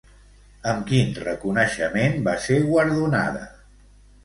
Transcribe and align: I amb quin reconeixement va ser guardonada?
I 0.53 0.71
amb 0.71 0.87
quin 0.91 1.13
reconeixement 1.25 2.17
va 2.29 2.35
ser 2.49 2.59
guardonada? 2.73 3.47